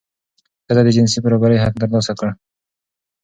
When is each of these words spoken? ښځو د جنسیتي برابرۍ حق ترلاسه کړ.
ښځو 0.65 0.81
د 0.85 0.89
جنسیتي 0.95 1.19
برابرۍ 1.25 1.57
حق 1.63 1.73
ترلاسه 1.81 2.13
کړ. 2.19 2.29